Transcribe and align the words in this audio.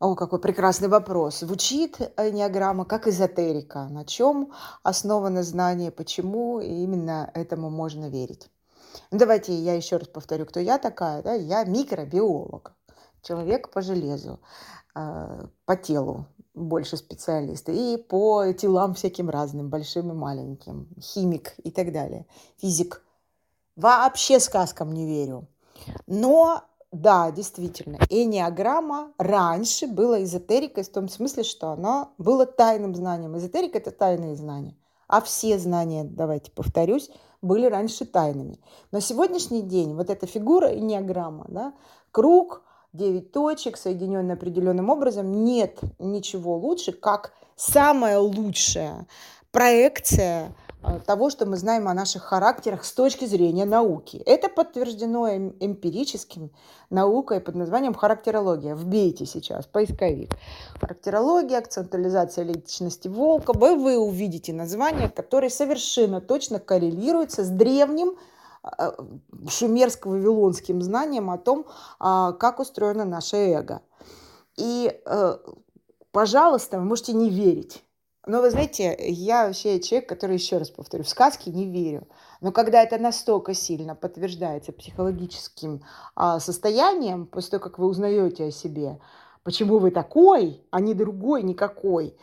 О, 0.00 0.16
какой 0.16 0.40
прекрасный 0.40 0.88
вопрос. 0.88 1.40
Звучит 1.40 2.00
энеограмма 2.16 2.84
как 2.84 3.06
эзотерика. 3.06 3.88
На 3.88 4.04
чем 4.04 4.52
основано 4.82 5.42
знание, 5.42 5.90
почему 5.90 6.60
именно 6.60 7.30
этому 7.32 7.70
можно 7.70 8.08
верить? 8.08 8.50
Ну, 9.10 9.18
давайте 9.18 9.54
я 9.54 9.74
еще 9.74 9.96
раз 9.98 10.08
повторю, 10.08 10.46
кто 10.46 10.60
я 10.60 10.78
такая. 10.78 11.22
Да? 11.22 11.34
Я 11.34 11.64
микробиолог, 11.64 12.72
человек 13.22 13.70
по 13.70 13.82
железу, 13.82 14.40
э, 14.96 15.46
по 15.64 15.76
телу 15.76 16.26
больше 16.54 16.96
специалист, 16.96 17.68
и 17.68 17.96
по 17.96 18.52
телам 18.52 18.94
всяким 18.94 19.30
разным, 19.30 19.70
большим 19.70 20.10
и 20.10 20.14
маленьким, 20.14 20.88
химик 21.00 21.54
и 21.58 21.70
так 21.70 21.92
далее, 21.92 22.26
физик. 22.58 23.02
Вообще 23.76 24.38
сказкам 24.38 24.92
не 24.92 25.06
верю. 25.06 25.48
Но 26.06 26.62
да, 26.94 27.32
действительно, 27.32 27.98
энеограмма 28.08 29.12
раньше 29.18 29.88
была 29.88 30.22
эзотерикой 30.22 30.84
в 30.84 30.88
том 30.88 31.08
смысле, 31.08 31.42
что 31.42 31.70
она 31.70 32.10
была 32.18 32.46
тайным 32.46 32.94
знанием. 32.94 33.36
Эзотерика– 33.36 33.78
это 33.80 33.90
тайные 33.90 34.36
знания. 34.36 34.76
А 35.08 35.20
все 35.20 35.58
знания, 35.58 36.04
давайте 36.04 36.52
повторюсь, 36.52 37.10
были 37.42 37.66
раньше 37.66 38.04
тайными. 38.04 38.60
На 38.92 39.00
сегодняшний 39.00 39.62
день 39.62 39.94
вот 39.94 40.08
эта 40.08 40.26
фигура 40.26 40.72
энеограмма, 40.72 41.46
да, 41.48 41.74
круг, 42.12 42.62
9 42.92 43.32
точек, 43.32 43.76
соединенные 43.76 44.34
определенным 44.34 44.88
образом, 44.88 45.44
нет 45.44 45.80
ничего 45.98 46.56
лучше, 46.56 46.92
как 46.92 47.32
самая 47.56 48.20
лучшая 48.20 49.08
проекция 49.50 50.54
того, 51.06 51.30
что 51.30 51.46
мы 51.46 51.56
знаем 51.56 51.88
о 51.88 51.94
наших 51.94 52.22
характерах 52.22 52.84
с 52.84 52.92
точки 52.92 53.24
зрения 53.24 53.64
науки. 53.64 54.16
Это 54.26 54.48
подтверждено 54.48 55.28
эм, 55.28 55.56
эмпирическим 55.60 56.50
наукой 56.90 57.40
под 57.40 57.54
названием 57.54 57.94
характерология. 57.94 58.74
Вбейте 58.74 59.26
сейчас 59.26 59.66
поисковик. 59.66 60.30
Характерология, 60.80 61.58
акцентуализация 61.58 62.44
личности 62.44 63.08
волка. 63.08 63.52
Вы, 63.52 63.76
вы 63.76 63.96
увидите 63.96 64.52
название, 64.52 65.08
которое 65.08 65.50
совершенно 65.50 66.20
точно 66.20 66.58
коррелируется 66.58 67.44
с 67.44 67.48
древним 67.48 68.16
э, 68.62 68.92
шумерско-вавилонским 69.46 70.80
знанием 70.82 71.30
о 71.30 71.38
том, 71.38 71.66
а, 71.98 72.32
как 72.32 72.60
устроено 72.60 73.04
наше 73.04 73.36
эго. 73.36 73.80
И, 74.56 75.00
э, 75.04 75.36
пожалуйста, 76.12 76.78
вы 76.78 76.84
можете 76.84 77.12
не 77.12 77.30
верить 77.30 77.84
но 78.26 78.40
вы 78.40 78.50
знаете, 78.50 78.96
я 78.98 79.46
вообще 79.46 79.80
человек, 79.80 80.08
который, 80.08 80.36
еще 80.36 80.56
раз 80.56 80.70
повторю, 80.70 81.04
в 81.04 81.08
сказки 81.08 81.50
не 81.50 81.66
верю. 81.66 82.08
Но 82.40 82.52
когда 82.52 82.82
это 82.82 82.98
настолько 82.98 83.52
сильно 83.52 83.94
подтверждается 83.94 84.72
психологическим 84.72 85.82
а, 86.14 86.40
состоянием, 86.40 87.26
после 87.26 87.52
того, 87.52 87.64
как 87.64 87.78
вы 87.78 87.86
узнаете 87.86 88.46
о 88.46 88.50
себе, 88.50 88.98
почему 89.42 89.78
вы 89.78 89.90
такой, 89.90 90.62
а 90.70 90.80
не 90.80 90.94
другой 90.94 91.42
никакой, 91.42 92.16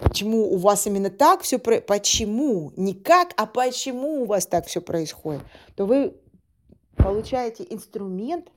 почему 0.00 0.52
у 0.52 0.56
вас 0.56 0.86
именно 0.88 1.10
так 1.10 1.42
все, 1.42 1.58
почему, 1.58 2.72
не 2.76 2.94
как, 2.94 3.28
а 3.36 3.46
почему 3.46 4.22
у 4.22 4.26
вас 4.26 4.46
так 4.46 4.66
все 4.66 4.80
происходит, 4.80 5.42
то 5.76 5.86
вы 5.86 6.16
получаете 6.96 7.64
инструмент 7.70 8.48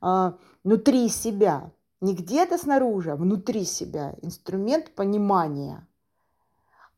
а, 0.00 0.36
внутри 0.62 1.08
себя, 1.08 1.72
не 2.00 2.14
где-то 2.14 2.56
снаружи, 2.56 3.10
а 3.10 3.16
внутри 3.16 3.64
себя, 3.64 4.14
инструмент 4.22 4.94
понимания– 4.94 5.84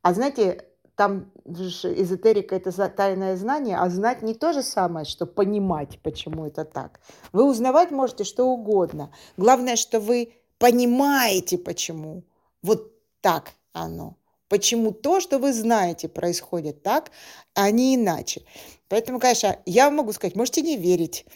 а 0.02 0.14
знаете, 0.14 0.64
там 0.98 1.30
же 1.46 1.94
эзотерика– 2.02 2.56
это 2.56 2.88
тайное 2.88 3.36
знание, 3.36 3.76
а 3.78 3.88
знать 3.88 4.22
не 4.22 4.34
то 4.34 4.52
же 4.52 4.62
самое, 4.62 5.06
что 5.06 5.26
понимать, 5.26 6.00
почему 6.02 6.46
это 6.46 6.64
так. 6.64 7.00
Вы 7.32 7.44
узнавать 7.44 7.92
можете 7.92 8.24
что 8.24 8.46
угодно. 8.46 9.12
Главное, 9.36 9.76
что 9.76 10.00
вы 10.00 10.34
понимаете, 10.58 11.56
почему. 11.56 12.24
Вот 12.62 12.92
так 13.20 13.52
оно. 13.72 14.16
Почему 14.48 14.92
то, 14.92 15.20
что 15.20 15.38
вы 15.38 15.52
знаете, 15.52 16.08
происходит 16.08 16.82
так, 16.82 17.10
а 17.54 17.70
не 17.70 17.94
иначе. 17.94 18.42
Поэтому, 18.88 19.20
конечно, 19.20 19.58
я 19.66 19.90
могу 19.90 20.12
сказать, 20.12 20.34
можете 20.34 20.62
не 20.62 20.76
верить. 20.76 21.26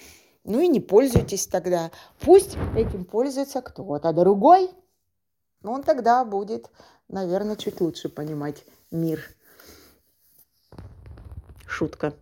Ну 0.45 0.61
и 0.61 0.67
не 0.67 0.81
пользуйтесь 0.81 1.47
тогда. 1.47 1.93
Пусть 2.21 2.57
этим 2.75 3.05
пользуется 3.05 3.61
кто-то 3.61 4.13
другой. 4.13 4.71
Но 5.63 5.73
он 5.73 5.83
тогда 5.83 6.25
будет 6.25 6.71
наверное, 7.13 7.57
чуть 7.57 7.81
лучше 7.81 8.09
понимать 8.09 8.65
мир. 8.91 9.21
Шутка. 11.67 12.15